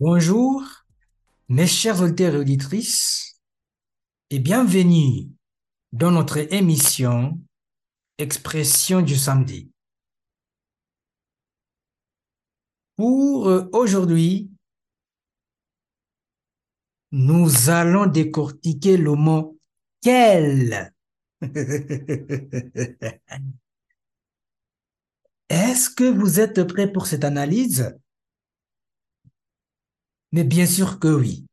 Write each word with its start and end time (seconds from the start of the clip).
Bonjour, 0.00 0.62
mes 1.48 1.66
chers 1.66 2.00
auditeurs 2.00 2.36
et 2.36 2.38
auditrices, 2.38 3.40
et 4.30 4.38
bienvenue 4.38 5.28
dans 5.90 6.12
notre 6.12 6.38
émission 6.54 7.36
Expression 8.16 9.02
du 9.02 9.16
samedi. 9.16 9.72
Pour 12.94 13.48
euh, 13.48 13.68
aujourd'hui, 13.72 14.52
nous 17.10 17.68
allons 17.68 18.06
décortiquer 18.06 18.98
le 18.98 19.14
mot 19.16 19.58
quel. 20.00 20.94
Est-ce 25.48 25.90
que 25.90 26.04
vous 26.04 26.38
êtes 26.38 26.62
prêts 26.62 26.92
pour 26.92 27.08
cette 27.08 27.24
analyse? 27.24 27.98
Mais 30.32 30.44
bien 30.44 30.66
sûr 30.66 30.98
que 30.98 31.08
oui. 31.08 31.46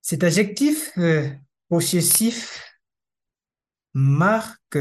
Cet 0.00 0.24
adjectif 0.24 0.92
euh, 0.98 1.30
possessif 1.68 2.60
marque 3.94 4.78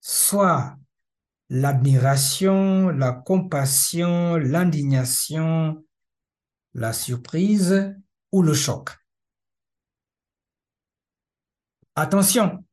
soit 0.00 0.76
l'admiration, 1.50 2.90
la 2.90 3.12
compassion, 3.12 4.36
l'indignation, 4.36 5.84
la 6.74 6.92
surprise 6.92 7.94
ou 8.32 8.42
le 8.42 8.54
choc. 8.54 8.90
Attention, 11.94 12.65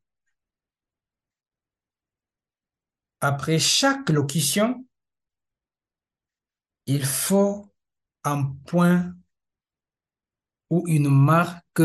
après 3.24 3.58
chaque 3.58 4.10
locution, 4.10 4.86
il 6.84 7.06
faut 7.06 7.72
un 8.22 8.52
point 8.66 9.14
ou 10.68 10.86
une 10.86 11.08
marque 11.08 11.82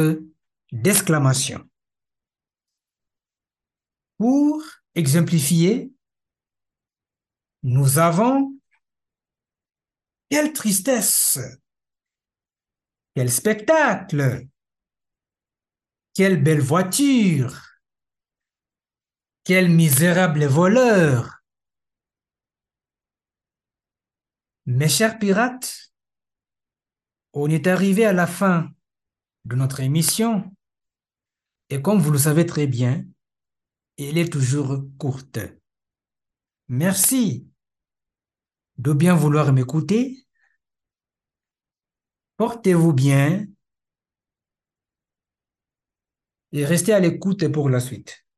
d'exclamation. 0.73 1.65
Pour 4.17 4.61
exemplifier, 4.95 5.93
nous 7.63 7.99
avons 7.99 8.59
quelle 10.29 10.51
tristesse, 10.51 11.39
quel 13.15 13.31
spectacle, 13.31 14.45
quelle 16.13 16.43
belle 16.43 16.61
voiture, 16.61 17.68
quel 19.49 19.67
misérable 19.67 20.45
voleur. 20.45 21.41
Mes 24.67 24.87
chers 24.87 25.17
pirates, 25.17 25.91
on 27.33 27.49
est 27.49 27.65
arrivé 27.65 28.05
à 28.05 28.13
la 28.13 28.27
fin 28.27 28.69
de 29.45 29.55
notre 29.55 29.79
émission 29.79 30.55
et 31.71 31.81
comme 31.81 31.97
vous 31.97 32.11
le 32.11 32.19
savez 32.19 32.45
très 32.45 32.67
bien, 32.67 33.03
elle 33.97 34.19
est 34.19 34.31
toujours 34.31 34.83
courte. 34.99 35.39
Merci 36.67 37.47
de 38.77 38.93
bien 38.93 39.15
vouloir 39.15 39.51
m'écouter. 39.51 40.27
Portez-vous 42.37 42.93
bien 42.93 43.47
et 46.51 46.65
restez 46.65 46.93
à 46.93 46.99
l'écoute 46.99 47.51
pour 47.51 47.67
la 47.67 47.79
suite. 47.79 48.28